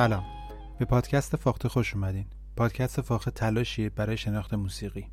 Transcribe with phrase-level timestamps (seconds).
[0.00, 0.24] سلام.
[0.78, 2.26] به پادکست فاخته خوش اومدین.
[2.56, 5.06] پادکست فاخته تلاشیه برای شناخت موسیقی.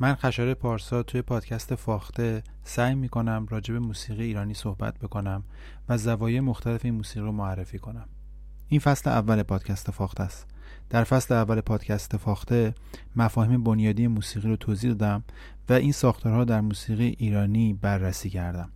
[0.00, 5.44] من خشاره پارسا توی پادکست فاخته سعی می‌کنم راجع به موسیقی ایرانی صحبت بکنم
[5.88, 8.08] و زوایای مختلف این موسیقی رو معرفی کنم.
[8.68, 10.46] این فصل اول پادکست فاخته است.
[10.90, 12.74] در فصل اول پادکست فاخته
[13.16, 15.24] مفاهیم بنیادی موسیقی رو توضیح دادم
[15.68, 18.70] و این ساختارها در موسیقی ایرانی بررسی کردم.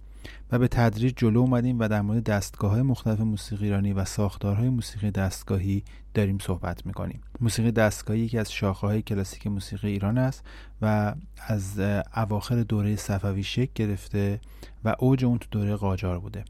[0.52, 4.68] و به تدریج جلو اومدیم و در مورد دستگاه های مختلف موسیقی ایرانی و ساختارهای
[4.68, 7.20] موسیقی دستگاهی داریم صحبت می‌کنیم.
[7.40, 10.44] موسیقی دستگاهی یکی از شاخه های کلاسیک موسیقی ایران است
[10.82, 11.14] و
[11.46, 11.80] از
[12.16, 14.40] اواخر دوره صفوی شکل گرفته
[14.84, 16.44] و اوج اون تو دوره قاجار بوده.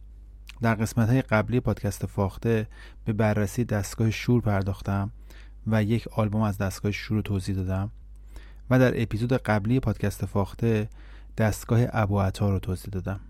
[0.62, 2.66] در قسمت های قبلی پادکست فاخته
[3.04, 5.10] به بررسی دستگاه شور پرداختم
[5.66, 7.90] و یک آلبوم از دستگاه شور توضیح دادم
[8.70, 10.88] و در اپیزود قبلی پادکست فاخته
[11.38, 13.20] دستگاه ابو رو توضیح دادم.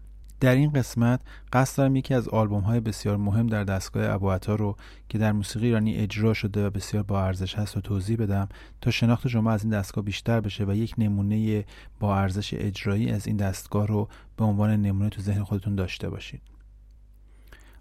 [0.45, 1.21] در این قسمت
[1.53, 4.77] قصد دارم یکی از آلبوم های بسیار مهم در دستگاه ابو رو
[5.09, 8.49] که در موسیقی ایرانی اجرا شده و بسیار با ارزش هست و توضیح بدم
[8.81, 11.65] تا شناخت شما از این دستگاه بیشتر بشه و یک نمونه
[12.01, 16.43] با ارزش اجرایی از این دستگاه رو به عنوان نمونه تو ذهن خودتون داشته باشید.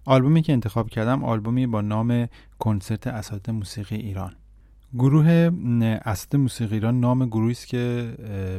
[0.05, 2.27] آلبومی که انتخاب کردم آلبومی با نام
[2.59, 4.35] کنسرت اساتید موسیقی ایران.
[4.95, 5.51] گروه
[6.05, 8.13] اسد موسیقی ایران نام گروهی است که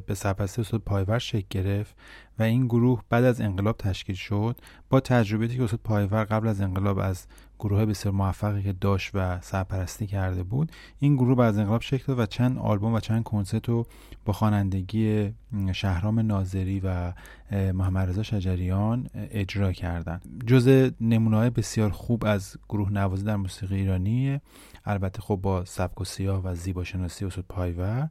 [0.06, 1.96] به سرپرستی استاد پایور شکل گرفت
[2.38, 4.56] و این گروه بعد از انقلاب تشکیل شد.
[4.90, 7.26] با تجربیاتی که استاد پایور قبل از انقلاب از
[7.58, 12.04] گروه بسیار موفقی که داشت و سرپرستی کرده بود این گروه بعد از انقلاب شکل
[12.06, 13.86] داد و چند آلبوم و چند کنسرت رو
[14.24, 15.30] با خوانندگی
[15.72, 17.12] شهرام ناظری و
[17.52, 20.44] محمد رضا شجریان اجرا کردند.
[20.46, 24.40] جزء نمونه بسیار خوب از گروه نوازی در موسیقی ایرانی
[24.84, 28.08] البته خب با سبک و سیاه و زیبا شناسی اسود پایور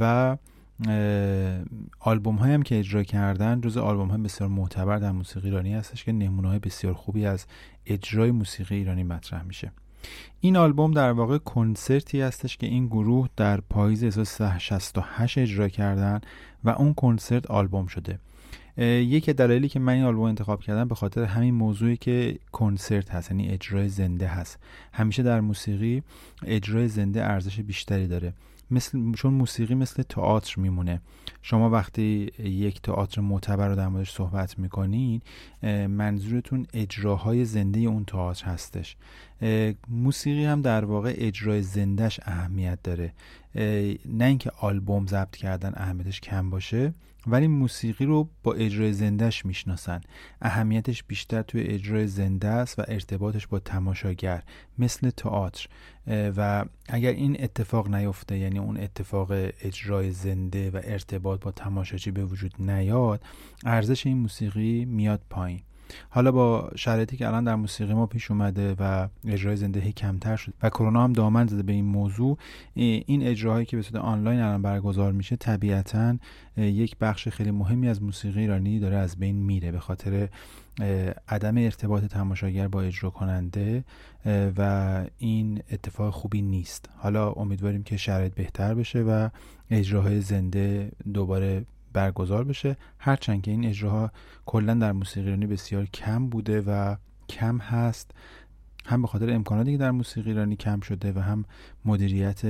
[0.00, 0.36] و
[2.00, 6.12] آلبوم هایم که اجرا کردن جز آلبوم های بسیار معتبر در موسیقی ایرانی هستش که
[6.12, 7.46] نمونه های بسیار خوبی از
[7.86, 9.72] اجرای موسیقی ایرانی مطرح میشه.
[10.40, 16.20] این آلبوم در واقع کنسرتی هستش که این گروه در پاییز 1968 اجرا کردن
[16.64, 18.18] و اون کنسرت آلبوم شده.
[18.78, 23.30] یکی دلایلی که من این آلبوم انتخاب کردم به خاطر همین موضوعی که کنسرت هست
[23.30, 24.58] یعنی اجرای زنده هست.
[24.92, 26.02] همیشه در موسیقی
[26.46, 28.32] اجرای زنده ارزش بیشتری داره.
[28.70, 31.00] مثل چون موسیقی مثل تئاتر میمونه.
[31.42, 35.20] شما وقتی یک تئاتر معتبر رو در موردش صحبت می‌کنین
[35.88, 38.96] منظورتون اجراهای زنده اون تئاتر هستش.
[39.88, 43.12] موسیقی هم در واقع اجرای زندهش اهمیت داره.
[44.06, 46.94] نه اینکه آلبوم ضبط کردن اهمیتش کم باشه
[47.26, 50.00] ولی موسیقی رو با اجرای زندهش می‌شناسن.
[50.42, 54.42] اهمیتش بیشتر توی اجرای زنده است و ارتباطش با تماشاگر
[54.78, 55.66] مثل تئاتر.
[56.06, 62.24] و اگر این اتفاق نیفته یعنی اون اتفاق اجرای زنده و ارتباط با تماشاچی به
[62.24, 63.22] وجود نیاد
[63.64, 65.60] ارزش این موسیقی میاد پایین.
[66.10, 70.54] حالا با شرایطی که الان در موسیقی ما پیش اومده و اجرای زنده کمتر شد
[70.62, 72.38] و کرونا هم دامن زده به این موضوع
[72.74, 76.16] این اجراهایی که به صورت آنلاین الان برگزار میشه طبیعتا
[76.56, 80.28] یک بخش خیلی مهمی از موسیقی ایرانی داره از بین میره به خاطر
[81.28, 83.84] عدم ارتباط تماشاگر با اجرا کننده
[84.56, 86.88] و این اتفاق خوبی نیست.
[86.96, 89.28] حالا امیدواریم که شرایط بهتر بشه و
[89.70, 92.76] اجراهای زنده دوباره برگزار بشه.
[92.98, 94.10] هرچند که این اجراها
[94.46, 96.96] کلا در موسیقی ایرانی بسیار کم بوده و
[97.28, 98.10] کم هست
[98.86, 101.44] هم به خاطر امکاناتی که در موسیقی ایرانی کم شده و هم
[101.84, 102.44] مدیریت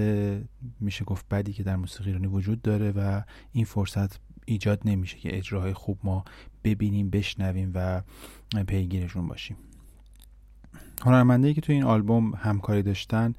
[0.80, 3.22] میشه گفت بدی که در موسیقی ایرانی وجود داره و
[3.52, 6.24] این فرصت ایجاد نمیشه که اجراهای خوب ما
[6.64, 8.02] ببینیم بشنویم و
[8.66, 9.56] پیگیرشون باشیم.
[11.04, 13.34] هنرمنده که تو این آلبوم همکاری داشتن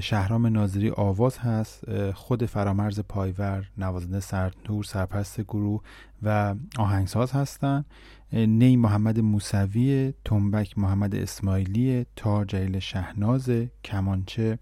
[0.00, 5.82] شهرام ناظری آواز هست خود فرامرز پایور نوازنده سرتور سرپرست گروه
[6.22, 7.84] و آهنگساز هستن.
[8.32, 13.50] نی محمد موسوی تنبک محمد اسماعیلی تار جلیل شهناز
[13.84, 14.58] کمانچه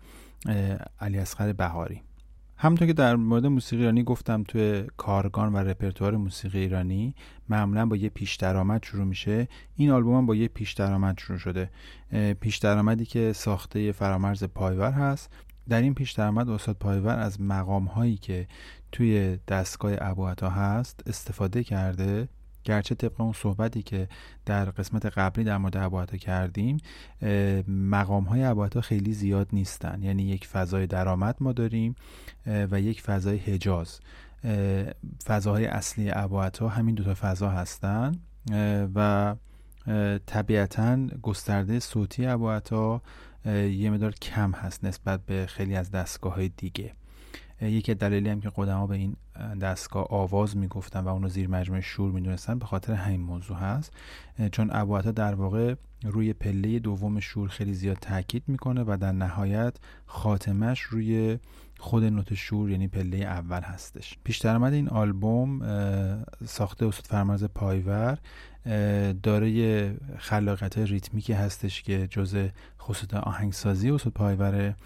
[1.00, 2.02] علی اصغر بهاری.
[2.56, 7.14] همونطور که در مورد موسیقی ایرانی گفتم توی کارگان و رپرتوار موسیقی ایرانی
[7.48, 9.48] معمولا با یه پیش درآمد شروع میشه.
[9.76, 11.70] این آلبوم با یه پیش درآمد شروع شده.
[12.40, 15.30] پیش درآمدی که ساخته فرامرز پایور هست.
[15.68, 18.46] در این پیش درآمد استاد پایور از مقام هایی که
[18.92, 22.28] توی دستگاه ابوعطا هست استفاده کرده.
[22.64, 24.08] گرچه طبق اون صحبتی که
[24.46, 26.76] در قسمت قبلی در مورد عباعتا کردیم
[27.68, 30.02] مقام های خیلی زیاد نیستن.
[30.02, 31.94] یعنی یک فضای درآمد ما داریم
[32.46, 34.00] و یک فضای حجاز.
[35.26, 38.12] فضاهای اصلی عباعتا همین دوتا فضا هستن
[38.94, 39.34] و
[40.26, 43.02] طبیعتا گسترده صوتی عباعتا
[43.46, 46.92] یه مدار کم هست نسبت به خیلی از دستگاه های دیگه.
[47.70, 49.16] یکی دلیلی هم که قدما به این
[49.60, 53.92] دستگاه آواز می‌گفتن و اونو زیر مجموعه شور می‌دونستن به خاطر همین موضوع هست.
[54.52, 55.74] چون ابوعطا در واقع
[56.04, 59.76] روی پله دوم شور خیلی زیاد تاکید می‌کنه و در نهایت
[60.06, 61.38] خاتمش روی
[61.78, 64.18] خود نوت شور یعنی پله اول هستش.
[64.24, 65.60] پیش این آلبوم
[66.46, 68.18] ساخته استاد فرماز پایور
[69.22, 72.48] داره خلاقیت ریتمیکی هستش که جزء
[72.80, 74.76] خصوصیت آهنگسازی استاد پایوره.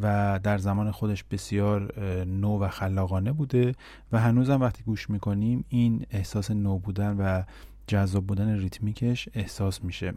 [0.00, 3.74] و در زمان خودش بسیار نو و خلاقانه بوده
[4.12, 7.42] و هنوزم وقتی گوش می‌کنیم این احساس نو بودن و
[7.86, 10.14] جذاب بودن ریتمیکش احساس میشه.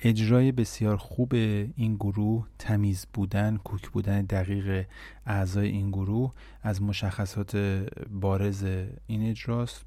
[0.00, 4.86] اجرای بسیار خوب این گروه تمیز بودن کوک بودن دقیق
[5.26, 6.32] اعضای این گروه
[6.62, 7.56] از مشخصات
[8.10, 8.64] بارز
[9.06, 9.84] این اجراست.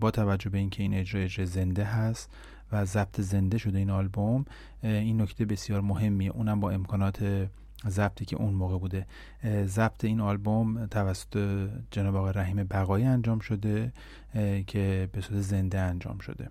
[0.00, 2.30] با توجه به اینکه این اجرا اجرا زنده هست
[2.72, 4.44] و ضبط زنده شده این آلبوم
[4.82, 6.30] این نکته بسیار مهمیه.
[6.30, 7.48] اونم با امکانات
[7.88, 9.06] ضبطی که اون موقع بوده.
[9.66, 11.38] ضبط این آلبوم توسط
[11.90, 13.92] جناب آقای رحیم بقایی انجام شده
[14.66, 16.48] که به صورت زنده انجام شده.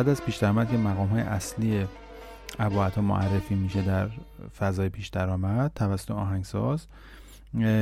[0.00, 1.86] بعد از پیش درآمد که مقام های اصلی
[2.58, 4.08] ابو معرفی میشه در
[4.58, 6.86] فضای پیش درآمد توسط آهنگساز.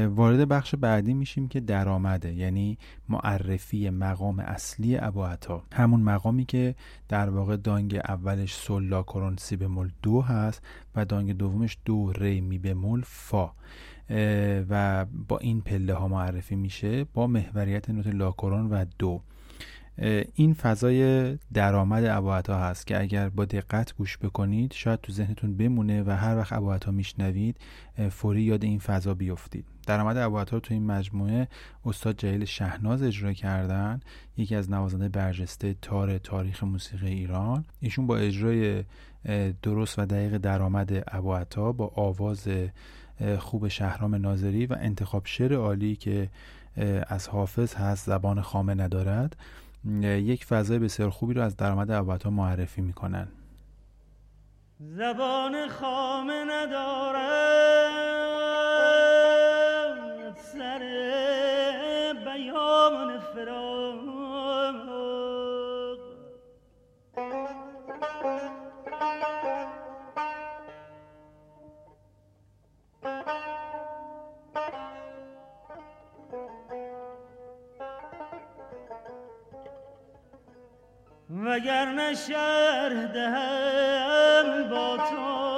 [0.09, 5.29] وارد بخش بعدی میشیم که درآمده یعنی معرفی مقام اصلی ابو
[5.75, 6.75] همون مقامی که
[7.09, 10.63] در واقع دانگ اولش سول لا کرون سی بمول دو هست
[10.97, 13.51] و دانگ دومش دو ری می بمول فا.
[14.71, 18.35] و با این پله ها معرفی میشه با محوریت نوت لا
[18.71, 19.23] و دو.
[20.35, 26.03] این فضای درآمد اباعتا هست که اگر با دقت گوش بکنید شاید تو ذهنتون بمونه
[26.03, 27.57] و هر وقت اباعتا میشنوید
[28.11, 29.65] فوری یاد این فضا بیفتید.
[29.87, 31.49] درآمد اباعتا رو تو این مجموعه
[31.85, 34.01] استاد جلیل شهناز اجرا کردن
[34.37, 37.65] یکی از نوازنده برجسته تار تاریخ موسیقی ایران.
[37.81, 38.85] ایشون با اجرای
[39.63, 42.49] درست و دقیق درآمد اباعتا با آواز
[43.39, 46.29] خوب شهرام ناظری و انتخاب شعر عالی که
[47.09, 49.37] از حافظ هست زبان خامه ندارد.
[50.03, 51.91] یک فضای بسیار خوبی رو از درآمد
[52.23, 53.29] ها معرفی می‌کنن.
[54.81, 57.59] زبان خامه نداره
[81.45, 85.49] وگر شرح دهم با تو؟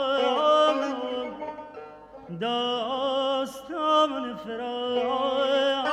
[2.40, 5.89] داستان فراق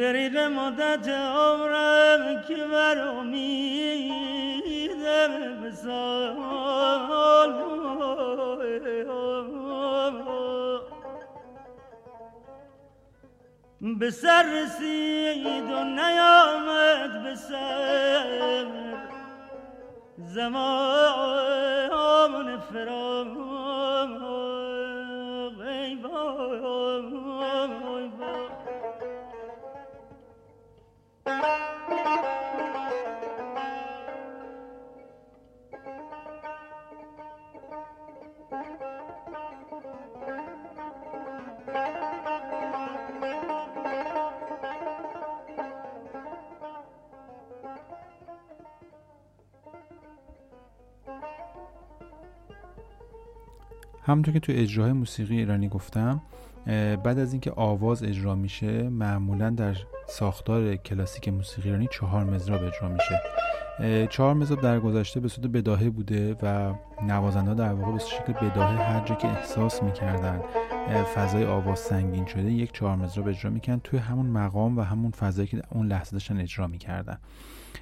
[0.00, 5.04] دریغ مدت عمرم که بر امید
[5.64, 6.36] بسال
[13.98, 18.66] به سر رسید و نیامد به سر.
[20.18, 21.90] زمان
[22.60, 23.39] فرام
[54.02, 56.22] همونطور که تو اجراهای موسیقی ایرانی گفتم
[57.04, 59.76] بعد از اینکه آواز اجرا میشه معمولا در
[60.08, 63.20] ساختار کلاسیک موسیقی ایرانی چهار مزراب اجرا میشه.
[64.06, 68.92] چهار مزراب در گذشته به صورت بداهه بوده و نوازنده در واقع به شکل بداهه
[68.92, 70.40] هر جا که احساس می‌کردن.
[71.14, 73.80] فضای آواز سنگین شده یک چهار مزراب اجرا می‌کردن.
[73.84, 77.18] توی همون مقام و همون فضایی که اون لحظه داشتن اجرا می‌کردن.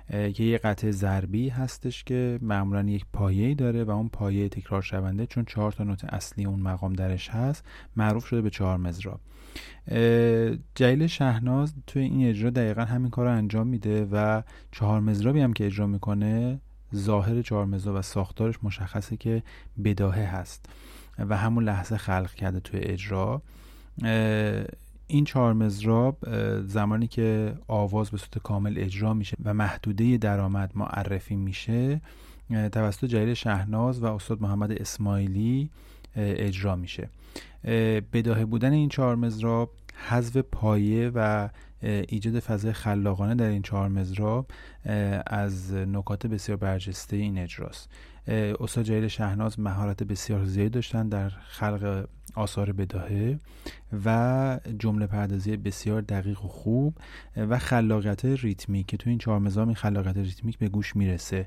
[0.08, 5.26] که یه قطع ضربی هستش که معمولا یک پایه داره و اون پایه تکرار شونده
[5.26, 7.64] چون چهار تا نوت اصلی اون مقام درش هست
[7.96, 9.20] معروف شده به چهار مزراب
[10.74, 15.52] جلیل شهناز توی این اجرا دقیقا همین کار رو انجام میده و چهار مزرابی هم
[15.52, 16.60] که اجرا می‌کنه
[16.94, 19.42] ظاهر چهار مزراب و ساختارش مشخصه که
[19.84, 20.66] بداهه هست.
[21.18, 23.42] و همون لحظه خلق کرده توی اجرا.
[25.06, 26.18] این چهار مزراب
[26.66, 32.00] زمانی که آواز به صورت کامل اجرا میشه و محدوده درآمد معرفی میشه
[32.72, 35.70] توسط جلیل شهناز و استاد محمد اسماعیلی
[36.16, 37.08] اجرا میشه.
[38.12, 39.70] بداهه بودن این چهار مزراب
[40.08, 41.48] حذف پایه و
[41.82, 44.46] ایجاد فضای خلاقانه در این چهار مزراب
[45.26, 47.90] از نکات بسیار برجسته این اجراست.
[48.28, 53.38] استاد جلیل شهناز مهارت بسیار زیادی داشتن در خلق آثار بداهه
[54.04, 56.99] و جمله پردازی بسیار دقیق و خوب
[57.37, 61.47] و خلاقیت ریتمیک که تو این چهار مزراب این خلاقیت ریتمیک به گوش می‌رسه.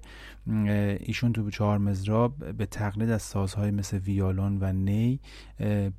[0.99, 5.19] ایشون تو چهار مزراب به تقلید از سازهای مثل ویالون و نی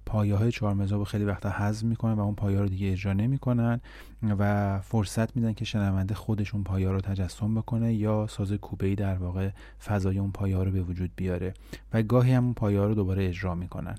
[0.06, 3.80] پایه های چهار مزراب خیلی وقتا حذف می‌کنن و اون پایه رو دیگه اجرا نمی‌کنن
[4.38, 9.50] و فرصت میدن که شنونده خودشون پایه رو تجسم بکنه یا ساز کوبه در واقع
[9.84, 11.54] فضای اون پایه رو به وجود بیاره
[11.92, 13.94] و گاهی هم اون پایه رو دوباره اجرا می‌کنن.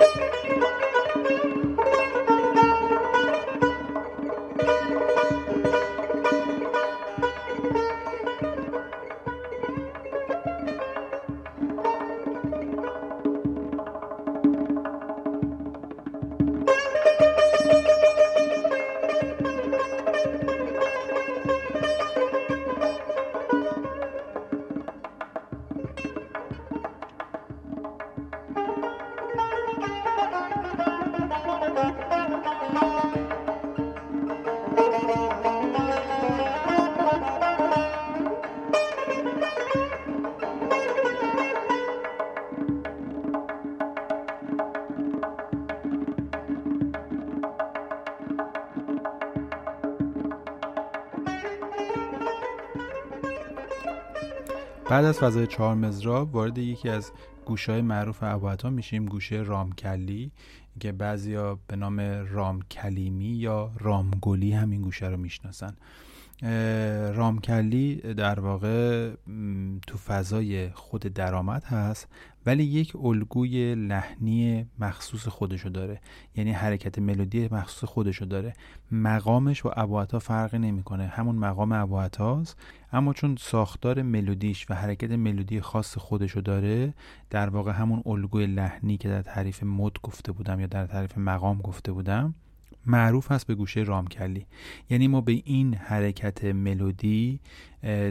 [0.00, 0.59] Música
[54.90, 57.12] بعد از فضای چهار مزراب وارد یکی از
[57.44, 60.32] گوشه های معروف ابوعطا میشیم گوشه رامکلی
[60.80, 65.76] که بعضیا به نام رامکلیمی یا رامگلی همین گوشه رو می‌شناسن.
[67.14, 69.10] رامکلی در واقع
[69.86, 72.08] تو فضای خود درآمد هست
[72.46, 76.00] ولی یک الگوی لحنی مخصوص خودشو داره.
[76.36, 78.54] یعنی حرکت ملودی مخصوص خودشو داره.
[78.92, 81.06] مقامش و ابوعطا فرقی نمی‌کنه.
[81.06, 82.56] همون مقام ابوعطاست.
[82.92, 86.94] اما چون ساختار ملودیش و حرکت ملودی خاص خودشو داره
[87.30, 91.58] در واقع همون الگوی لحنی که در تعریف مد گفته بودم یا در تعریف مقام
[91.58, 92.34] گفته بودم
[92.86, 94.46] معروف هست به گوشه رامکلی.
[94.90, 97.40] یعنی ما به این حرکت ملودی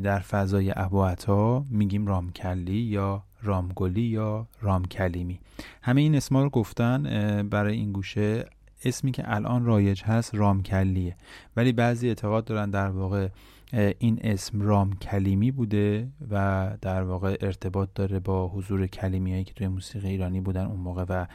[0.03, 5.39] در فضای ابوعطا میگیم رامکلی یا رامگلی یا رامکلیمی.
[5.81, 7.03] همه این اسما رو گفتن
[7.49, 8.45] برای این گوشه
[8.85, 11.15] اسمی که الان رایج هست رامکلیه.
[11.55, 13.29] ولی بعضی اعتقاد دارن در واقع
[13.73, 19.53] این اسم رام کلیمی بوده و در واقع ارتباط داره با حضور کلیمی هایی که
[19.53, 21.25] توی موسیقی ایرانی بودن اون موقع و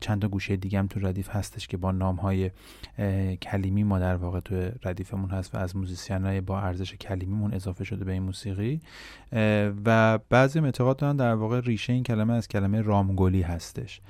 [0.00, 2.50] چند تا گوشه دیگه هم تو ردیف هستش که با نام های
[3.42, 7.84] کلیمی ما در واقع تو ردیفمون هست و از موزیسین های با ارزش کلیمیمون اضافه
[7.84, 8.80] شده به این موسیقی.
[9.86, 14.00] و بعضی اعتقاد دارن در واقع ریشه این کلمه از کلمه رامگلی هستش.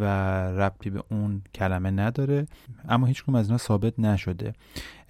[0.00, 0.04] و
[0.60, 2.46] ربطی به اون کلمه نداره
[2.88, 4.52] اما هیچ از اینا ثابت نشده.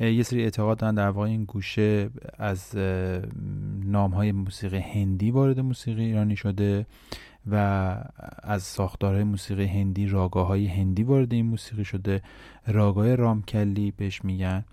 [0.00, 2.76] یه سری اعتقاد دارن در واقع این گوشه از
[3.84, 6.86] نام های موسیقی هندی وارد موسیقی ایرانی شده
[7.50, 7.56] و
[8.42, 12.22] از ساختارهای موسیقی هندی راگاه های هندی وارد این موسیقی شده.
[12.66, 14.64] راگاه رامکلی بهش میگن.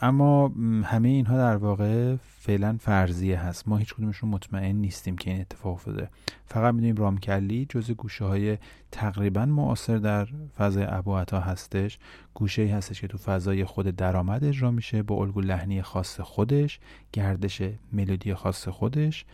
[0.00, 0.48] اما
[0.84, 3.68] همه اینها در واقع فعلا فرضیه هست.
[3.68, 6.08] ما هیچ کدومشون مطمئن نیستیم که این اتفاق افتاده.
[6.46, 8.58] فقط می‌دونیم رامکلی جز گوشه های
[8.92, 11.98] تقریبا معاصر در فضای ابوعطا هستش.
[12.34, 16.80] گوشه ای هستش که تو فضای خود درآمد اجرا میشه با الگو لحنی خاص خودش
[17.12, 17.62] گردش
[17.92, 19.24] ملودی خاص خودش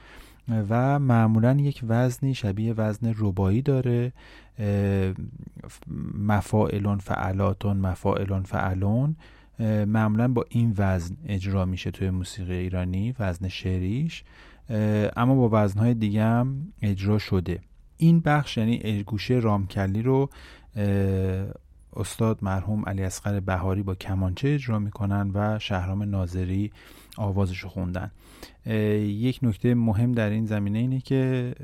[0.69, 4.13] و معمولا یک وزنی شبیه وزن ربایی داره.
[6.15, 9.17] مفاعلون فعلاتون مفاعلون فعلون.
[9.87, 14.25] معمولا با این وزن اجرا میشه توی موسیقی ایرانی وزن شعریش.
[15.17, 17.61] اما با وزنهای دیگه هم اجرا شده.
[17.97, 20.31] این بخش یعنی گوشه رامکلی رو
[21.97, 26.73] استاد مرحوم علی اصغر بهاری با کمانچه اجرا می‌کنن و شهرام ناظری
[27.17, 28.11] آوازش رو خوندن.
[28.97, 31.55] یک نکته مهم در این زمینه اینه که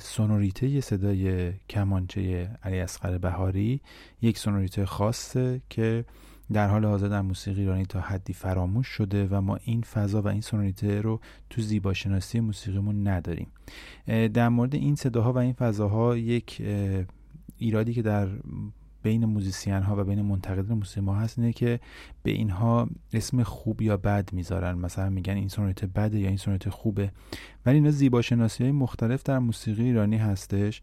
[0.00, 3.80] سونوریته صدای کمانچه علی اصغر بهاری
[4.22, 6.04] یک سونوریته خاصه که
[6.52, 10.28] در حال حاضر در موسیقی ایرانی تا حدی فراموش شده و ما این فضا و
[10.28, 13.48] این سونوریته رو تو زیباشناسی موسیقیمون نداریم.
[14.06, 16.62] در مورد این صداها و این فضاها یک
[17.58, 18.28] ایرادی که در
[19.02, 21.80] بین موزیسین ها و بین منتقدان موسیقی ما هست اینه که
[22.22, 24.78] به اینها اسم خوب یا بد می‌ذارن.
[24.78, 27.12] مثلا میگن این سونوریته بده یا این سونوریته خوبه.
[27.66, 30.82] ولی اینا زیبا شناسی های مختلف در موسیقی ایرانی هستش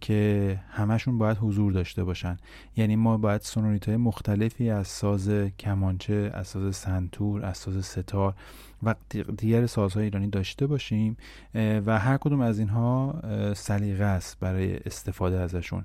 [0.00, 2.36] که همشون باید حضور داشته باشن.
[2.76, 8.34] یعنی ما باید سونوریته مختلفی از ساز کمانچه از ساز سنتور از ساز ستار
[8.82, 8.94] و
[9.36, 11.16] دیگر سازهای ایرانی داشته باشیم
[11.54, 13.22] و هر کدوم از اینها
[13.56, 15.84] سلیقه است برای استفاده ازشون.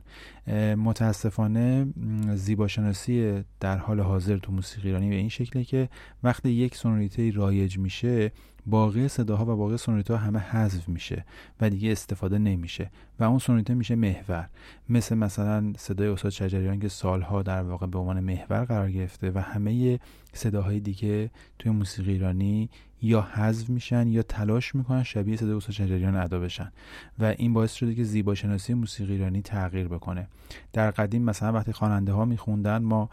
[0.78, 1.88] متاسفانه
[2.36, 5.90] زیباشناسی در حال حاضر تو موسیقی ایرانی به این شکله که
[6.24, 8.32] وقتی یک سونوریته رایج میشه
[8.66, 11.26] باقی صداها و باقی سونوریته همه حذف میشه
[11.62, 14.50] و دیگه استفاده نمیشه و اون سونوریته میشه محور.
[14.90, 19.40] مثل مثلا صدای استاد شجریان که سالها در واقع به عنوان محور قرار گرفته و
[19.40, 20.00] همه
[20.34, 22.70] صداهای دیگه توی موسیقی ایرانی
[23.04, 26.72] یا حذف میشن یا تلاش می‌کنن شبیه صدای استاد شجریان ادا بشن.
[27.20, 30.28] و این باعث شده که زیبا شناسی موسیقی ایرانی تغییر بکنه.
[30.74, 33.10] در قدیم مثلا وقتی خواننده ها میخوندن ما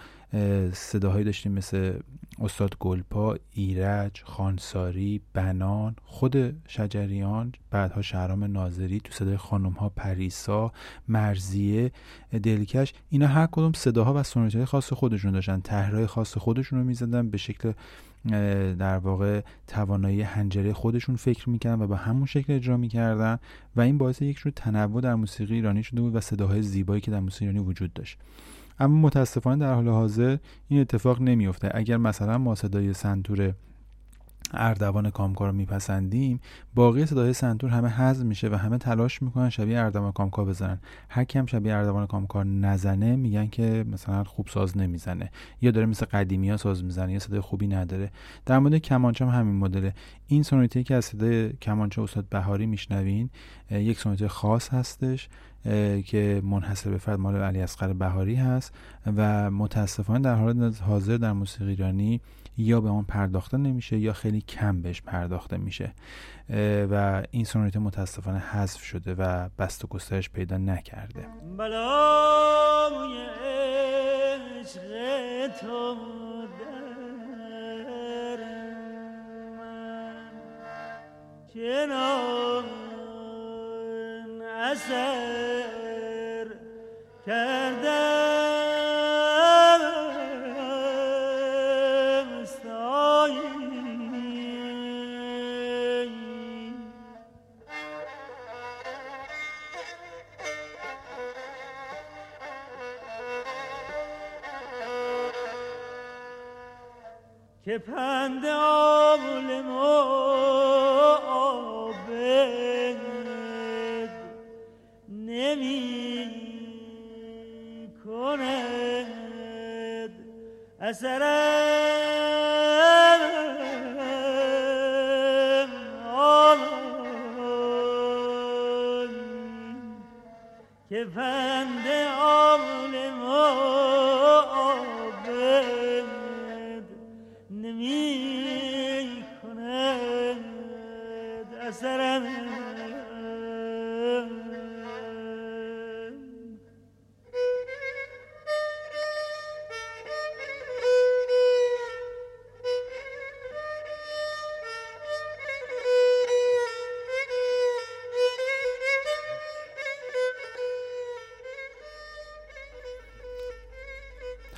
[0.72, 1.98] صداهایی داشتیم مثل
[2.40, 10.72] استاد گلپا، ایرج، خانساری، بنان، خود شجریان، بعدها شهرام ناظری، تو صدای خانم ها پریسا،
[11.08, 11.92] مرزیه،
[12.42, 17.30] دلکش اینا هر کدوم صداها و سونوریته خاص خودشون داشتن طرحهای خاص خودشون رو می‌زدن
[17.30, 17.72] به شکل
[18.78, 23.38] در واقع توانایی هنجره خودشون فکر می‌کردن و به همون شکل اجرا می‌کردن
[23.76, 27.10] و این باعث یک جور تنوع در موسیقی ایرانی شده بود و صداهای زیبایی که
[27.10, 28.18] در موسیقی ایرانی وجود داشت.
[28.78, 30.36] اما متاسفانه در حال حاضر
[30.68, 33.54] این اتفاق نمیفته اگر مثلا ما صدای سنتور
[34.50, 36.40] اردوان کامکار رو میپسندیم.
[36.74, 40.78] باقی صدای سنتور همه حذف میشه و همه تلاش می‌کنن شبیه اردوان کامکار بزنن.
[41.08, 45.30] هر کم شبیه اردوان کامکار نزنه میگن که مثلا خوب ساز نمی‌زنه.
[45.60, 48.10] یا داره مثل قدیمی ها ساز می‌زنه یا صدای خوبی نداره.
[48.46, 49.94] در مورد کمانچه هم همین مدله.
[50.26, 53.30] این سونوریته که از صدای کمانچه استاد بهاری میشنوین.
[53.70, 55.28] یک سونوریته خاص هستش
[56.04, 58.74] که منحصر به فرد مال علی اصغر بهاری هست
[59.16, 62.20] و متاسفانه در حال حاضر در موسیقی ایرانی
[62.56, 65.94] یا به آن پرداخته نمیشه یا خیلی کم بهش پرداخته میشه.
[66.90, 71.28] و این سونوریته متاسفانه حذف شده و بست و گسترش پیدا نکرده.
[107.70, 107.78] که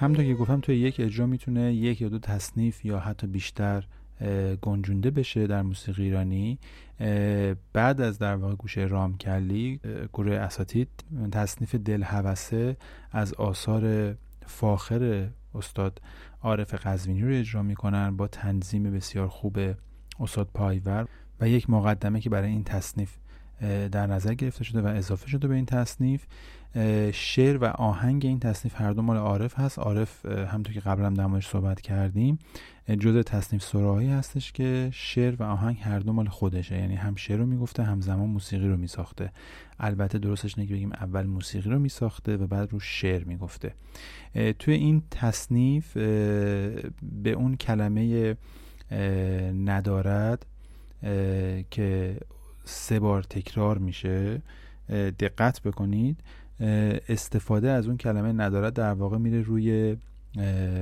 [0.03, 3.85] همونطور که گفتم توی یک اجرا می‌تونه یک یا دو تصنیف یا حتی بیشتر
[4.63, 6.59] گنجونده بشه در موسیقی ایرانی.
[7.73, 9.81] بعد از در واقع گوشه رامکلی
[10.13, 10.89] گروه اساتید
[11.33, 12.77] تصنیف دل هوسه
[13.11, 14.15] از آثار
[14.47, 16.01] فاخر استاد
[16.43, 19.59] عارف قزوینی رو اجرا می‌کنن با تنظیم بسیار خوب
[20.21, 21.09] استاد پایور
[21.41, 23.17] و یک مقدمه که برای این تصنیف
[23.93, 26.25] در نظر گرفته شده و اضافه شده به این تصنیف
[27.13, 29.79] شعر و آهنگ این تصنیف هر دو مال عارف هست.
[29.79, 32.39] عارف همونطور که قبلا در موردش صحبت کردیم
[33.01, 36.79] جزء تصنیف سراحی هستش که شعر و آهنگ هر دو مال خودشه.
[36.79, 39.33] یعنی هم شعر رو می‌گفته همزمان موسیقی رو میساخته.
[39.81, 43.75] البته درستش که بگیم اول موسیقی رو میساخته و بعد رو شعر می‌گفته.
[44.59, 48.37] توی این تصنیف به اون کلمه
[49.65, 50.47] ندارد
[51.71, 52.17] که
[52.65, 54.43] سه بار تکرار میشه
[55.19, 56.21] دقت بکنید.
[57.09, 59.97] استفاده از اون کلمه ندارد در واقع میره روی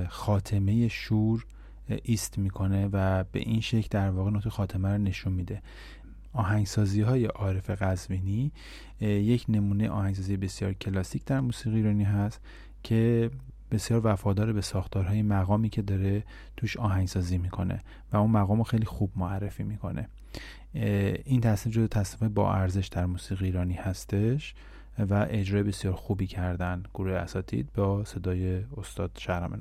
[0.08, 1.46] خاتمه شور
[2.02, 5.62] ایست می‌کنه و به این شکل در واقع نوت خاتمه رو نشون میده.
[6.32, 8.52] آهنگسازی های عارف قزوینی
[9.00, 12.40] یک نمونه آهنگسازی بسیار کلاسیک در موسیقی ایرانی هست
[12.82, 13.30] که
[13.70, 16.24] بسیار وفادار به ساختارهای مقامی که داره
[16.56, 17.80] توش آهنگسازی می‌کنه
[18.12, 20.08] و اون مقام رو خیلی خوب معرفی می‌کنه.
[20.74, 24.54] این تصنیف جزو تصنیف با ارزش در موسیقی ایرانی هستش
[24.98, 26.82] و اجرای بسیار خوبی کردن.
[26.94, 29.54] گروه اساتید با صدای استاد شهرام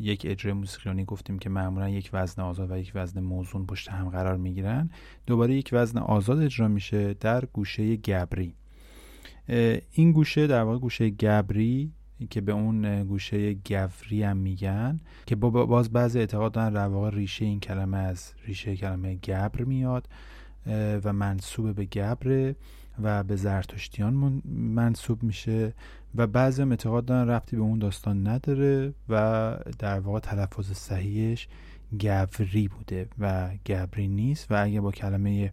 [0.00, 4.08] یک اجرای موسیقیانی گفتیم که معمولا یک وزن آزاد و یک وزن موزون پشت هم
[4.08, 4.90] قرار می‌گیرن.
[5.26, 8.54] دوباره یک وزن آزاد اجرا میشه در گوشه گبری.
[9.92, 11.92] این گوشه در واقع گوشه گبری
[12.30, 17.60] که به اون گوشه گوری هم میگن که باز بعضی اعتقاد دارن در ریشه این
[17.60, 20.08] کلمه از ریشه کلمه گبر میاد
[21.04, 22.56] و منصوب به گبره.
[23.02, 24.42] و به زرتشتیان
[24.74, 25.74] منصوب میشه
[26.14, 31.48] و بعضی هم اعتقاد دارن ربطی به اون داستان نداره و در واقع تلفظ صحیحش
[32.00, 35.52] گوری بوده و گبری نیست و اگه با کلمه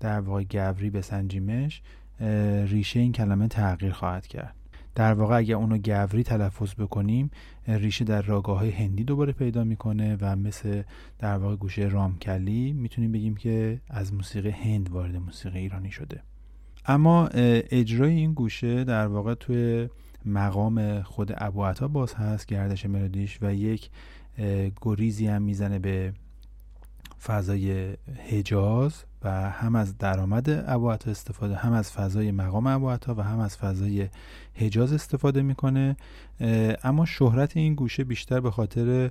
[0.00, 1.82] در واقع گوری بسنجیمش
[2.66, 4.54] ریشه این کلمه تغییر خواهد کرد.
[4.94, 7.30] در واقع اگه اونو گوری تلفظ بکنیم
[7.68, 10.82] ریشه در راگاه هندی دوباره پیدا می‌کنه و مثل
[11.18, 16.22] در واقع گوشه رامکلی می‌تونیم بگیم که از موسیقی هند وارد موسیقی ایرانی شده.
[16.88, 17.28] اما
[17.70, 19.88] اجرای این گوشه در واقع توی
[20.24, 23.90] مقام خود ابو عطا باز هست گردش ملودیش و یک
[24.80, 26.12] گریزی هم می‌زنه به
[27.22, 27.96] فضای
[28.30, 33.20] حجاز و هم از درآمد ابو عطا استفاده هم از فضای مقام ابو عطا و
[33.20, 34.08] هم از فضای
[34.54, 35.96] حجاز استفاده می‌کنه.
[36.84, 39.10] اما شهرت این گوشه بیشتر به خاطر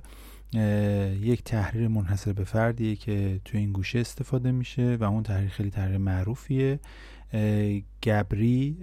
[1.20, 5.70] یک تحریر منحصر به فردیه که توی این گوشه استفاده میشه و اون تحریر خیلی
[5.70, 6.78] تحریر معروفیه.
[8.02, 8.76] گبری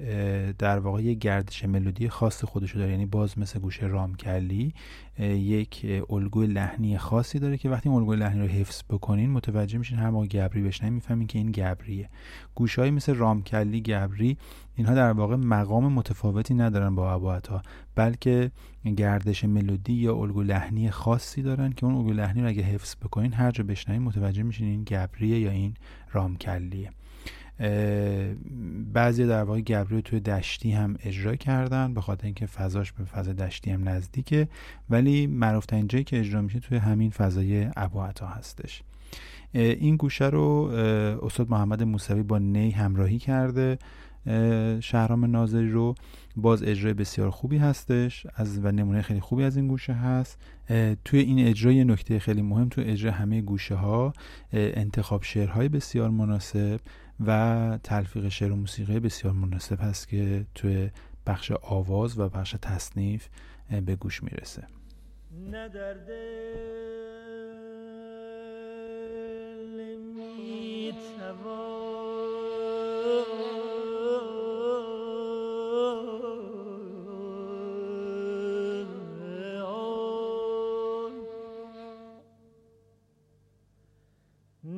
[0.57, 2.91] در واقع یک گردش ملودی خاص خودشو داره.
[2.91, 4.73] یعنی باز مثل گوشه رامکلی
[5.19, 10.09] یک الگوی لحنی خاصی داره که وقتی الگوی لحنی رو حفظ بکنین متوجه میشین هر
[10.09, 12.09] موقع گبری بشنین می‌فهمین که این گبریه.
[12.55, 14.37] گوشهایی مثل رامکلی گبری
[14.75, 17.61] اینها در واقع مقام متفاوتی ندارن با اباعتا
[17.95, 18.51] بلکه
[18.97, 23.33] گردش ملودی یا الگو لحنی خاصی دارن که اون الگو لحنی رو اگه حفظ بکنین
[23.33, 25.73] هر جا بشنین متوجه میشین این گبریه یا این
[26.11, 26.91] رامکلیه.
[28.93, 33.33] بعضی در واقع گبری توی دشتی هم اجرا کردن به خاطر اینکه فضاش به فضا
[33.33, 34.47] دشتی هم نزدیکه
[34.89, 38.83] ولی معروف جایی که اجرا میشه توی همین فضای ابوعطا هستش.
[39.53, 40.69] این گوشه رو
[41.23, 43.77] استاد محمد موسوی با نی همراهی کرده.
[44.79, 45.95] شهرام ناظری رو
[46.35, 50.39] باز اجرای بسیار خوبی هستش از و نمونه خیلی خوبی از این گوشه هست.
[51.05, 54.13] توی این اجرا یه نکته خیلی مهم توی اجرا همه گوشه ها
[54.53, 56.79] انتخاب شعرهای بسیار مناسب.
[57.27, 60.89] و تلفیق شعر و موسیقی بسیار مناسب هست که توی
[61.27, 63.27] بخش آواز و بخش تصنیف
[63.85, 64.67] به گوش می‌رسه.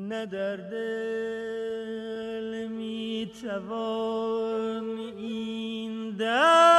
[0.04, 0.26] نه
[3.42, 6.75] توان این درد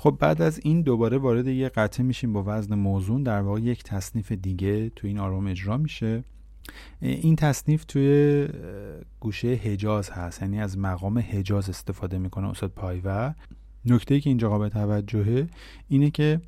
[0.00, 3.82] خب بعد از این دوباره وارد یه قطعه میشیم با وزن موزون در واقع یک
[3.82, 6.24] تصنیف دیگه تو این آرام اجرا میشه.
[7.00, 8.48] این تصنیف توی
[9.20, 13.34] گوشه حجاز هست یعنی از مقام حجاز استفاده می‌کنه استاد پایور.
[13.84, 15.46] نکته که اینجا قابل توجهه
[15.88, 16.40] اینه که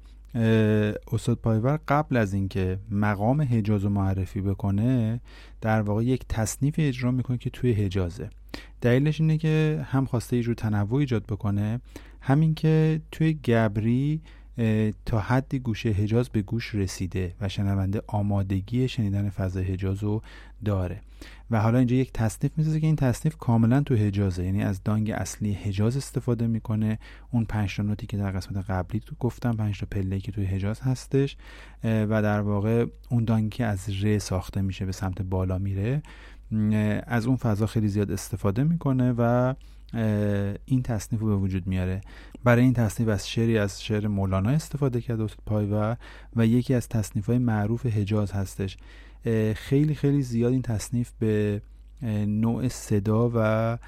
[1.12, 5.20] استاد پایور قبل از اینکه مقام حجاز رو معرفی بکنه
[5.60, 8.30] در واقع یک تصنیف اجرا می‌کنه که توی حجازه.
[8.81, 11.81] دلیلش اینه که هم خواسته یه جور تنوع ایجاد بکنه
[12.21, 14.21] همین که توی گبری
[15.07, 20.23] تا حدی گوشه حجاز به گوش رسیده و شنونده آمادگی شنیدن فضای حجاز رو
[20.64, 21.01] داره.
[21.51, 25.11] و حالا اینجا یک تصنیف می‌سازه که این تصنیف کاملا تو حجازه یعنی از دانگ
[25.11, 26.99] اصلی حجاز استفاده می‌کنه.
[27.31, 30.81] اون پنج نوتی که در قسمت قبلی تو گفتم پنج تا پله که توی حجاز
[30.81, 31.37] هستش
[31.85, 36.03] و در واقع اون دانگی که از ر ساخته میشه به سمت بالا میره.
[37.06, 39.54] از اون فضا خیلی زیاد استفاده می‌کنه و
[40.64, 42.00] این تصنیف رو به وجود میاره.
[42.44, 45.96] برای این تصنیف از شعری از شعر مولانا استفاده کرده استاد پایور
[46.36, 48.76] و یکی از تصنیف های معروف حجاز هستش.
[49.54, 51.62] خیلی خیلی زیاد این تصنیف به
[52.26, 53.78] نوع صدا و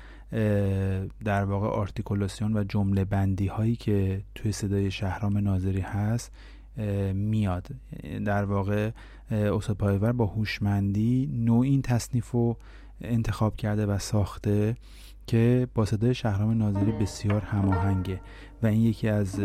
[1.25, 6.33] در واقع آرتیکولاسیون و جمله بندی هایی که توی صدای شهرام ناظری هست
[7.15, 7.69] میاد.
[8.25, 8.91] در واقع
[9.31, 12.57] استاد پایور با هوشمندی نوع این تصنیف رو
[13.01, 14.77] انتخاب کرده و ساخته
[15.27, 18.21] که با صدای شهرام ناظری بسیار هماهنگه
[18.63, 19.41] و این یکی از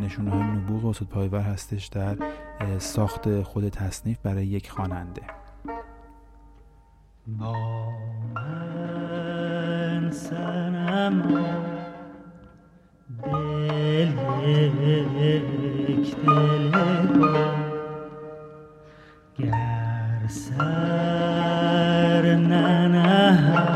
[0.00, 2.16] نشونه های نبوغ استاد پایور هستش در
[2.78, 5.22] ساخت خود تصنیف برای یک خواننده.
[7.26, 7.54] با
[8.34, 11.75] من سنما
[13.08, 16.70] دل یک دل
[17.20, 17.54] کن.
[19.38, 23.66] گر سر ننهم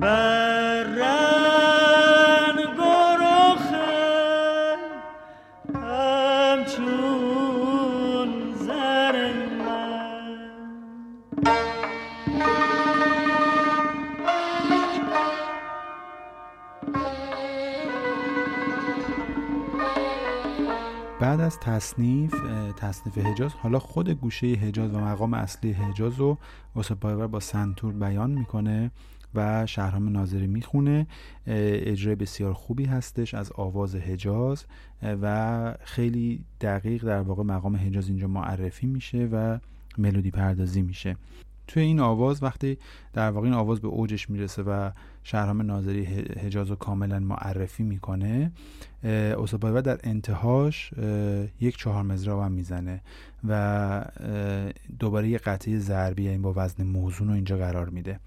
[0.00, 0.57] من.
[21.60, 22.34] تصنیف
[22.76, 23.52] تصنیف حجاز.
[23.52, 26.38] حالا خود گوشه حجاز و مقام اصلی حجاز رو
[27.30, 28.90] با سنتور بیان می‌کنه
[29.34, 31.06] و شهرام ناظری می‌خونه.
[31.46, 34.64] اجرای بسیار خوبی هستش از آواز حجاز
[35.02, 39.58] و خیلی دقیق در واقع مقام حجاز اینجا معرفی میشه و
[39.98, 41.16] ملودی پردازی میشه.
[41.66, 42.78] توی این آواز وقتی
[43.12, 44.90] در واقع این آواز به اوجش می‌رسه و
[45.30, 46.04] شهرام ناظری
[46.44, 48.52] حجاز رو کاملا معرفی می‌کنه
[49.60, 50.90] پایور در انتهاش
[51.60, 53.00] یک چهار مزراب هم می‌زنه
[53.48, 54.04] و
[54.98, 58.20] دوباره یه قطعه ضربی یعنی با وزن موزون رو اینجا قرار میده.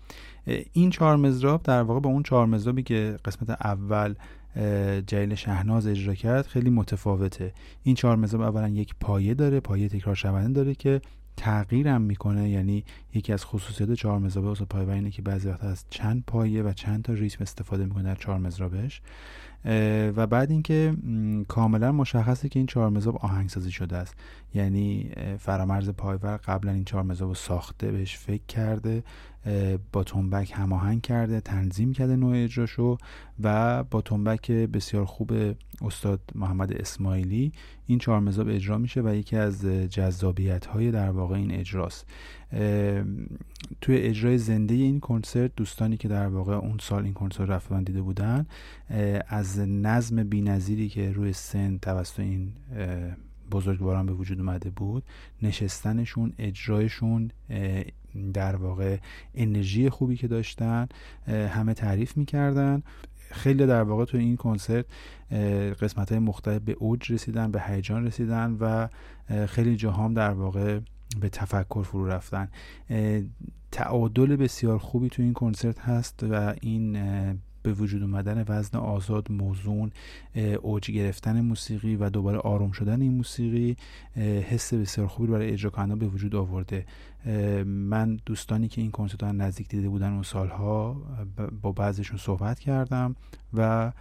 [0.73, 4.15] این چهار مزراب در واقع با اون چهار مزرابی که قسمت اول
[5.07, 7.53] جلیل شهناز اجرا کرد خیلی متفاوته.
[7.83, 11.01] این چهار مزراب اولا یک پایه داره پایه تکرار شونده داره که
[11.37, 15.85] تغییرم می‌کنه یعنی یکی از خصوصیات چهار مزرابه استاد پایور اینه که بعضی وقتا از
[15.89, 19.01] چند پایه و چند تا ریتم استفاده می‌کنه در چهار مزرابش
[20.15, 20.93] و بعد اینکه
[21.47, 24.15] کاملا مشخصه که این چهار مزراب آهنگسازی شده است.
[24.53, 29.03] یعنی فرامرز پایور قبلا این چهار مزراب رو ساخته بهش فکر کرده.
[29.91, 32.97] با تنبک هماهنگ کرده تنظیم کرده نوع اجراشو
[33.43, 35.31] و با تنبک بسیار خوب
[35.81, 37.51] استاد محمد اسماعیلی
[37.85, 42.05] این چهار مزراب اجرا میشه و یکی از جذابیت های در واقع این اجراست.
[43.81, 48.01] توی اجرای زنده این کنسرت دوستانی که در واقع اون سال این کنسرت رفتن دیده
[48.01, 48.45] بودن
[49.27, 52.53] از نظم بینظیری که روی سن توسط این
[53.51, 55.03] بزرگواران به وجود اومده بود
[55.41, 57.31] نشستنشون اجرایشون
[58.33, 58.97] در واقع
[59.35, 60.87] انرژی خوبی که داشتن
[61.27, 62.83] همه تعریف می‌کردن.
[63.31, 64.85] خیلی در واقع تو این کنسرت
[65.81, 68.87] قسمت های مختلف به اوج رسیدن به هیجان رسیدن و
[69.47, 70.79] خیلی جاهام در واقع
[71.21, 72.47] به تفکر فرو رفتن.
[73.71, 76.97] تعادل بسیار خوبی تو این کنسرت هست و این
[77.63, 79.91] به وجود اومدن وزن آزاد موزون
[80.61, 83.77] اوج گرفتن موسیقی و دوباره آروم شدن این موسیقی
[84.49, 86.85] حس بسیار خوبی برای اجرا کننده به وجود آورده.
[87.65, 91.01] من دوستانی که این کنسرت نزدیک دیده بودن اون سالها
[91.61, 93.15] با بعضشون صحبت کردم
[93.53, 93.91] و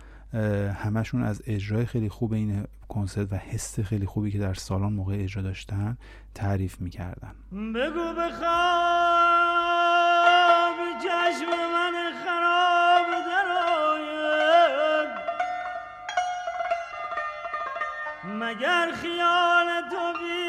[0.75, 5.15] همشون از اجرای خیلی خوب این کنسرت و حس خیلی خوبی که در سالن موقع
[5.19, 5.99] اجرا داشتن
[6.35, 7.33] تعریف می‌کردن.
[7.53, 8.51] بگو بخواب
[11.03, 11.70] چشم
[18.25, 20.40] مگر خیال تو بیرون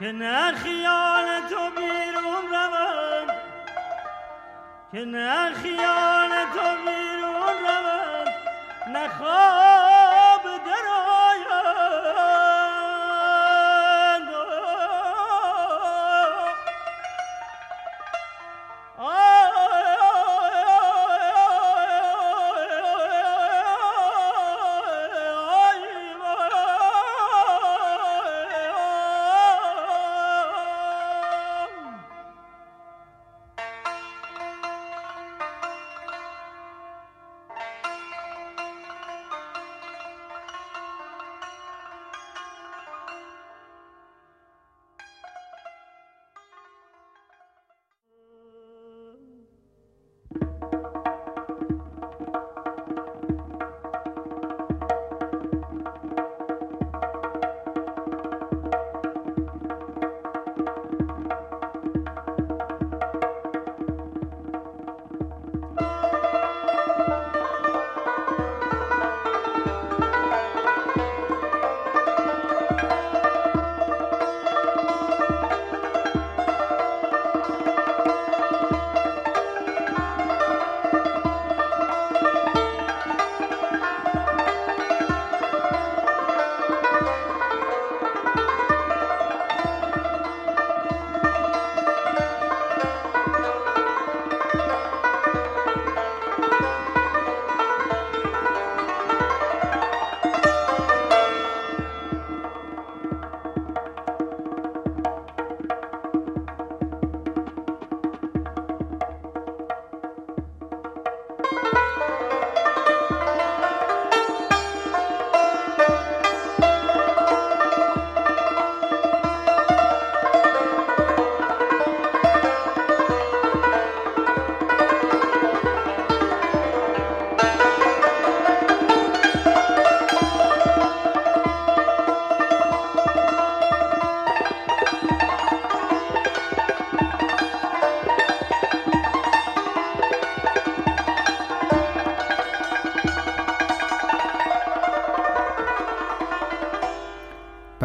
[0.00, 3.30] که نه خیال تو بیرون رود
[4.92, 8.28] که نه خیال تو بیرون رود
[8.88, 9.08] نه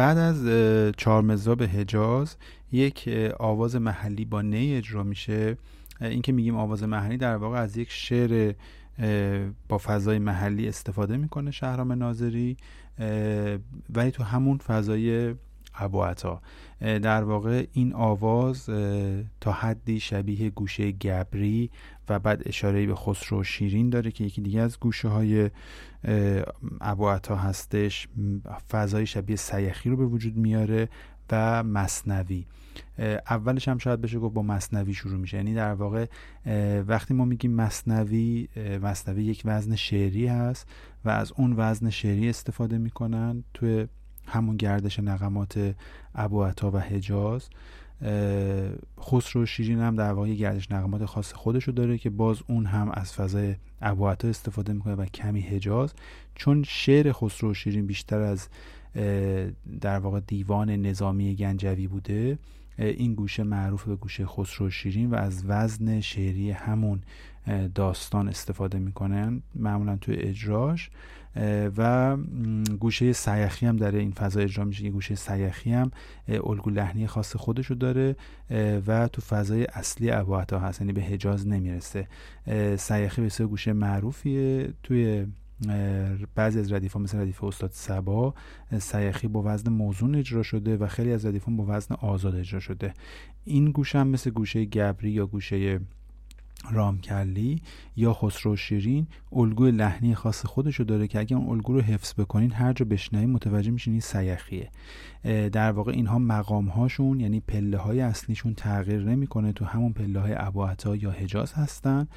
[0.06, 2.36] بعد از اه، چهارمزا به حجاز
[2.72, 5.56] یک آواز محلی با نی اجرا میشه.
[6.00, 8.54] این که میگیم آواز محلی در واقع از یک شعر
[9.68, 12.56] با فضای محلی استفاده می‌کنه شهرام ناظری.
[13.94, 15.34] ولی تو همون فضای
[15.76, 16.42] ابوعطا
[16.80, 18.70] اه، در واقع این آواز
[19.40, 21.70] تا حدی شبیه گوشه گبری
[22.08, 25.50] و بعد اشاره به خسرو شیرین داره که یکی دیگه از گوشه های
[26.80, 28.08] ابوعطا هستش.
[28.16, 28.38] م،
[28.70, 30.88] فضای شبیه سیخی رو به وجود میاره
[31.30, 32.46] و مصنوی.
[33.30, 35.36] اولش هم شاید بشه گفت با مصنوی شروع میشه.
[35.36, 36.06] یعنی در واقع
[36.86, 38.48] وقتی ما میگیم مصنوی
[38.82, 40.68] مصنوی یک وزن شعری هست
[41.04, 43.86] و از اون وزن شعری استفاده می‌کنن توی
[44.26, 45.74] همون گردش نغمات
[46.14, 47.48] ابوعطا و حجاز
[49.00, 53.12] خسرو شیرین هم در واقع گردش نغمات خاص خودشو داره که باز اون هم از
[53.12, 55.94] فضای ابوعطا استفاده می‌کنه و کمی حجاز.
[56.34, 58.48] چون شعر خسرو شیرین بیشتر از
[59.80, 62.38] در واقع دیوان نظامی گنجوی بوده
[62.78, 67.00] این گوشه معروف به گوشه خسرو شیرین و از وزن شعری همون
[67.74, 70.90] داستان استفاده می‌کنن معمولا توی اجراش.
[71.76, 72.16] و
[72.80, 75.90] گوشه سیخی هم در این فضا اجرا میشه که گوشه سیخی هم
[76.28, 78.16] الگو لحنی خاص خودشو داره
[78.86, 82.08] و تو فضای اصلی اباعتا هست یعنی به حجاز نمی‌رسه.
[82.76, 84.72] سیخی بسیار گوشه معروفیه.
[84.82, 85.26] توی
[86.34, 88.34] بعضی از ردیف ها مثل ردیف استاد سبا
[88.78, 92.94] سیخی با وزن موزون اجرا شده و خیلی از ردیف با وزن آزاد اجرا شده.
[93.44, 95.80] این گوشه هم مثل گوشه گبری یا گوشه
[96.70, 97.62] رامکلی
[97.96, 102.52] یا خسرو شیرین الگوی لحنی خاص خودشو داره که اگه اون الگو رو حفظ بکنین
[102.52, 104.70] هر جا بشنوین متوجه میشین این سیخیه.
[105.52, 110.34] در واقع اینها مقام هاشون یعنی پله های اصلیشون تغییر نمی‌کنه تو همون پله های
[110.36, 112.08] اباعتا یا حجاز هستن.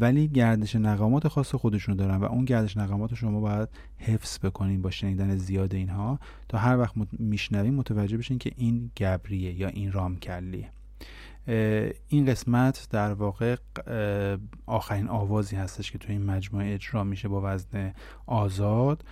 [0.00, 4.90] ولی گردش نقامات خاص خودشون دارن و اون گردش نقامات شما باید حفظ بکنین با
[4.90, 6.18] شنیدن زیاد اینها.
[6.48, 10.70] تا هر وقت میشنوین متوجه بشین که این گبریه یا این رامکلیه.
[12.08, 13.56] این قسمت در واقع
[14.66, 17.92] آخرین آوازی هستش که تو این مجموعه اجرا میشه با وزن
[18.26, 19.04] آزاد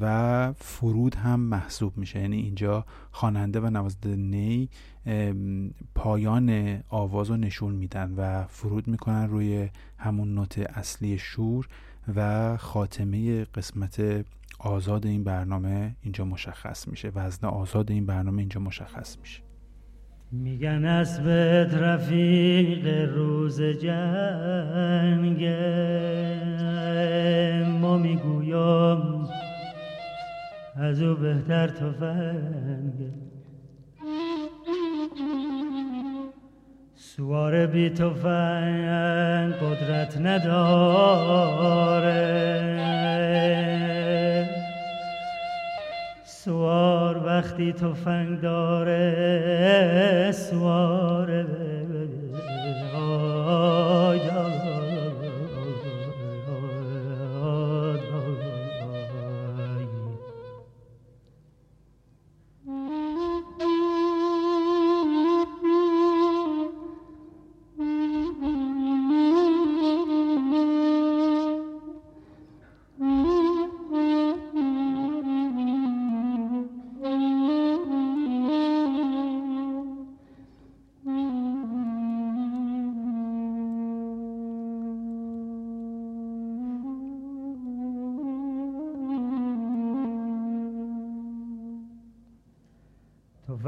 [0.00, 2.20] و فرود هم محسوب میشه.
[2.20, 4.68] یعنی اینجا خواننده و نوازنده نی
[5.94, 9.68] پایان آواز رو نشون میدن و فرود می‌کنن روی
[9.98, 11.68] همون نوت اصلی شور
[12.16, 14.24] و خاتمه قسمت
[14.58, 17.08] آزاد این برنامه اینجا مشخص میشه.
[17.08, 19.42] وزن آزاد این برنامه اینجا مشخص میشه.
[20.34, 25.46] میگن اسبت رفیق روز جنگ.
[27.80, 29.28] ما می‌گویم
[30.76, 32.92] از او بهتر تفنگ
[36.94, 41.42] سوار بی تفنگ قدرت نداره.
[46.44, 51.44] سوار وقتی تفنگ داره سوار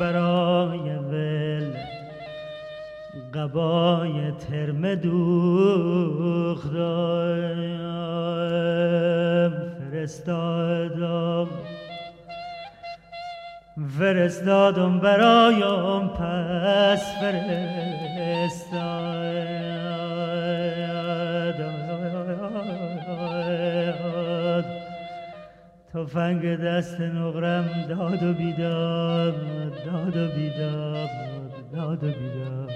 [0.00, 1.72] برای ول
[3.34, 5.52] قبای ترم دوختم
[9.90, 11.48] فرستادم.
[13.98, 17.71] فرستادم برایم پس فرستادم.
[25.94, 29.34] تفنگ دست نقرم داد و بیداد
[29.84, 31.08] داد و بیداد
[31.72, 32.70] داد و بیداد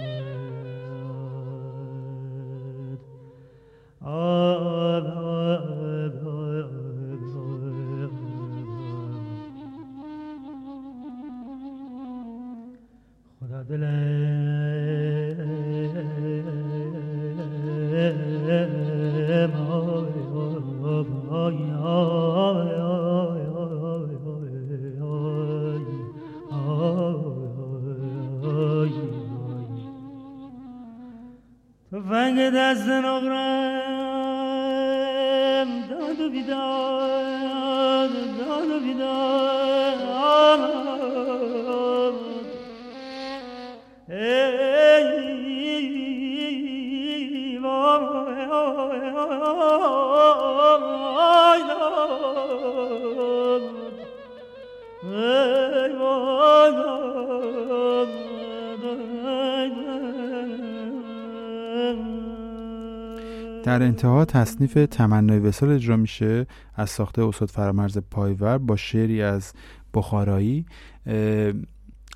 [63.79, 69.53] در انتها تصنیف تمنای وسال اجرا میشه از ساخته استاد فرامرز پایور با شعری از
[69.95, 70.66] بخارایی.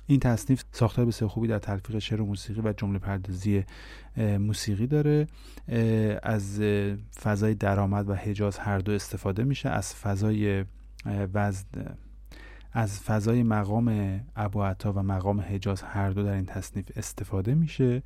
[0.07, 3.63] این تصنیف ساختار بسیار خوبی در تلفیق شعر و موسیقی و جمله پردازی
[4.17, 5.27] موسیقی داره.
[6.23, 6.61] از
[7.21, 9.69] فضای درآمد و حجاز هر دو استفاده میشه.
[9.69, 10.65] از فضای
[11.33, 11.65] وزن
[12.73, 18.03] از فضای مقام ابو عطا و مقام حجاز هر دو در این تصنیف استفاده میشه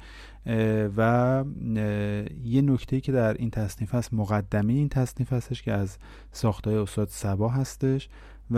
[0.98, 1.44] و
[2.44, 5.98] یه نکته که در این تصنیف هست مقدمه این تصنیف هستش که از
[6.32, 8.10] ساختای استاد سبا هستش
[8.52, 8.58] و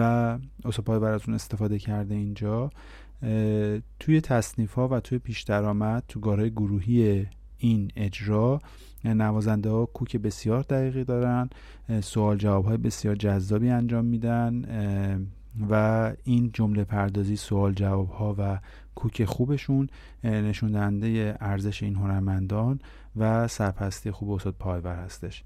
[0.66, 2.70] استاد پایور از اون استفاده کرده اینجا
[4.00, 7.26] توی تصنیف ها و توی پیش درآمد تو گاره گروهی
[7.58, 8.62] این اجرا
[9.06, 11.50] نوازنده ها کوک بسیار دقیقی دارن
[12.02, 14.66] سوال جواب های بسیار جذابی انجام میدن
[15.70, 18.60] و این جمله پردازی سوال جواب ها و
[18.96, 19.90] کوک خوبشون
[20.24, 22.80] نشون دهنده ارزش این هنرمندان
[23.16, 25.44] و سرپستی خوب استاد پایور هستش.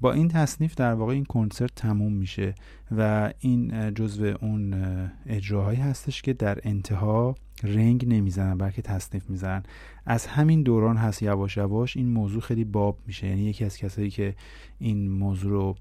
[0.00, 2.54] با این تصنیف در واقع این کنسرت تموم میشه
[2.96, 4.74] و این جزو اون
[5.26, 9.62] اجراهایی هستش که در انتها رنگ نمی‌زنن بلکه تصنیف می‌زنن.
[10.06, 13.26] از همین دوران هست یواش یواش این موضوع خیلی باب میشه.
[13.26, 14.34] یعنی یکی از کسایی که
[14.78, 15.74] این موضوع رو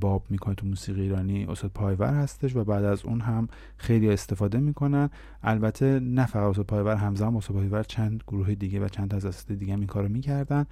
[0.00, 4.58] باب می‌کنه تو موسیقی ایرانی استاد پایور هستش و بعد از اون هم خیلی استفاده
[4.58, 5.10] می‌کنن.
[5.42, 9.58] البته نه فقط استاد پایور همزمان استاد پایور چند گروه دیگه و چند از اساتید
[9.58, 10.66] دیگه این کارو می‌کردن.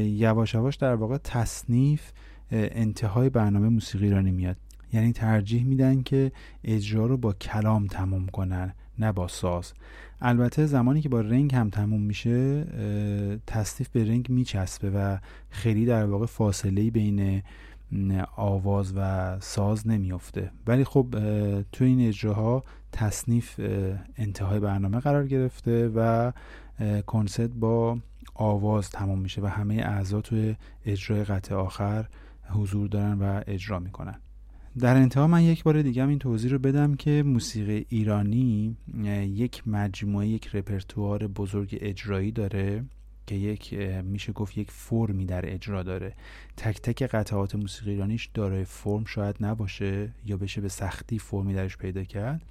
[0.00, 2.12] یواش یواش در واقع تصنیف
[2.50, 4.56] انتهای برنامه موسیقی ایرانی میاد.
[4.92, 6.32] یعنی ترجیح میدن که
[6.64, 9.72] اجرا رو با کلام تموم کنن نه با ساز.
[10.20, 12.64] البته زمانی که با رنگ هم تموم میشه
[13.46, 15.18] تصنیف به رنگ میچسبه و
[15.50, 17.42] خیلی در واقع فاصله بین
[18.36, 20.52] آواز و ساز نمیافته.
[20.66, 21.06] ولی خب
[21.72, 23.60] تو این اجراها تصنیف
[24.16, 26.32] انتهای برنامه قرار گرفته و
[27.06, 27.98] کنسرت با
[28.34, 32.06] آواز تمام میشه و همه اعضا توی اجرای قطع آخر
[32.50, 34.14] حضور دارن و اجرا می‌کنن.
[34.78, 38.76] در انتها من یک بار دیگه هم این توضیح رو بدم که موسیقی ایرانی
[39.24, 42.84] یک مجموعه یک رپرتوار بزرگ اجرایی داره.
[43.28, 43.74] که یک
[44.04, 46.14] میشه گفت یک فرمی در اجرا داره.
[46.56, 51.76] تک تک قطعات موسیقی ایرانیش دارای فرم شاید نباشه یا بشه به سختی فرمی درش
[51.76, 52.42] پیدا کرد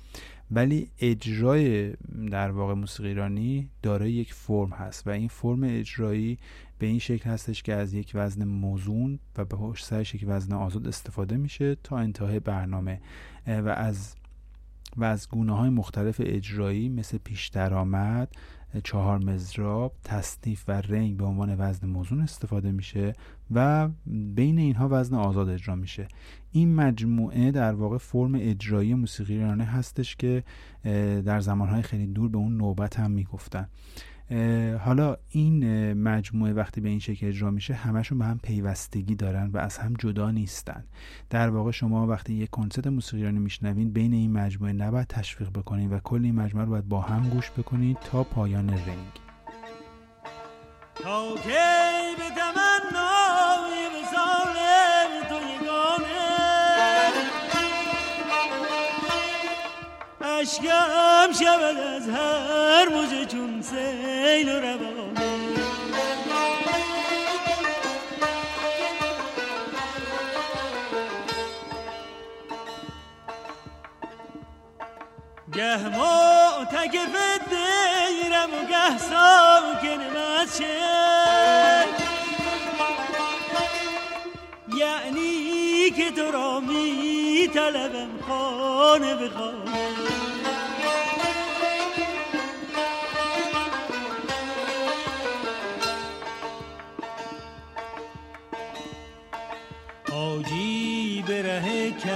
[0.52, 1.94] ولی اجرای
[2.32, 6.38] در واقع موسیقی ایرانی دارای یک فرم هست و این فرم اجرایی
[6.80, 10.54] به این شکل هستش که از یک وزن موزون و به پشت سرش یک وزن
[10.54, 13.02] آزاد استفاده میشه تا انتهای برنامه.
[13.48, 14.16] و از
[14.98, 18.30] و از گونه های مختلف اجرایی مثل پیش درآمد
[18.84, 23.14] چهار مزراب تصنیف و رنگ به عنوان وزن موزون استفاده میشه
[23.52, 26.08] و بین اینها وزن آزاد اجرا میشه.
[26.52, 30.44] این مجموعه در واقع فرم اجرایی موسیقی ایرانی هستش که
[31.26, 33.68] در زمانهای خیلی دور به اون نوبت هم می‌گفتن.
[34.86, 39.58] حالا این مجموعه وقتی به این شکل اجرا میشه همشون به هم پیوستگی دارن و
[39.58, 40.84] از هم جدا نیستن.
[41.30, 45.92] در واقع شما وقتی یک کنسرت موسیقی ایرانی میشنوین بین این مجموعه نباید تشویق بکنید
[45.92, 49.12] و کل این مجموعه رو باید با هم گوش بکنید تا پایان رنگ.
[60.48, 65.54] اشکم شود از هر موجه چون سیل و روانه
[75.54, 77.16] گه معتکف
[77.50, 81.88] دیرم و گه ساکن مسجد.
[84.78, 90.27] یعنی که تو را می طلبم خانه به خانه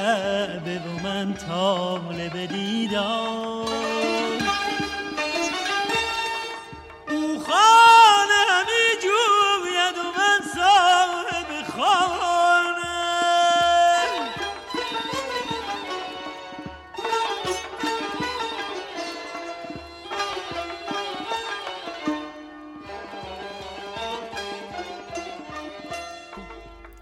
[0.02, 4.01] کعبه و من طالب دیدار.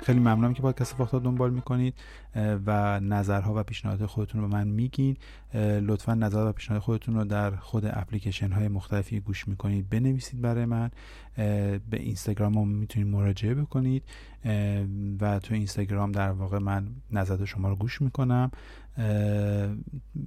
[0.10, 1.94] خیلی ممنونم که پادکست فاختا دنبال می‌کنید
[2.66, 5.18] و نظرها و پیشنهادات خودتون رو به من میگین.
[5.82, 10.66] لطفا نظرات و پیشنهاد خودتون رو در خود اپلیکیشن های مختلفی گوش می‌کنید بنویسید برای
[10.66, 10.92] من.
[11.36, 14.04] به اینستاگرام هم می‌تونید مراجعه بکنید.
[15.20, 18.52] و تو اینستاگرام در واقع من نظرات شما رو گوش می‌کنم.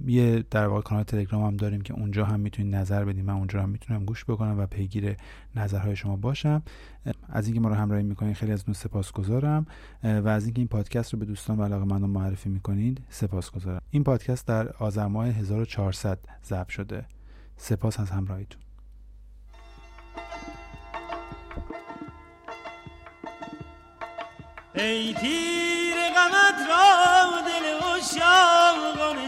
[0.07, 3.61] یه در واقع کانال تلگرام هم داریم که اونجا هم می‌تونید نظر بدید من اونجا
[3.61, 5.15] هم می‌تونم گوش بکنم و پیگیر
[5.55, 6.63] نظرهای شما باشم.
[7.29, 9.65] از اینکه ما رو همراهی می‌کنید خیلی از نو سپاسگزارم.
[10.03, 13.81] و از اینکه این پادکست رو به دوستان و علاقه مندان معرفی می‌کنید سپاسگزارم.
[13.89, 17.05] این پادکست در آذر ماه 1400 ضبط شده.
[17.57, 18.61] سپاس از همراهیتون.
[24.75, 25.13] ای
[26.15, 29.27] غمت را دل و شاقان